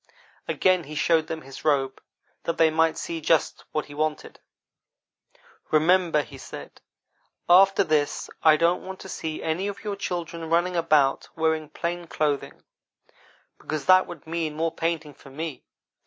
Again 0.47 0.85
he 0.85 0.95
showed 0.95 1.27
them 1.27 1.43
his 1.43 1.63
robe, 1.63 2.01
that 2.45 2.57
they 2.57 2.71
might 2.71 2.97
see 2.97 3.21
just 3.21 3.65
what 3.71 3.85
he 3.85 3.93
wanted. 3.93 4.39
"'Remember,' 5.69 6.23
he 6.23 6.39
said, 6.39 6.81
'after 7.47 7.83
this 7.83 8.27
I 8.41 8.57
don't 8.57 8.83
want 8.83 8.99
to 9.01 9.07
see 9.09 9.43
any 9.43 9.67
of 9.67 9.83
your 9.83 9.95
children 9.95 10.49
running 10.49 10.75
about 10.75 11.29
wearing 11.35 11.69
plain 11.69 12.07
clothing, 12.07 12.63
because 13.59 13.85
that 13.85 14.07
would 14.07 14.25
mean 14.25 14.55
more 14.55 14.71
painting 14.73 15.13
for 15.13 15.29
me. 15.29 15.63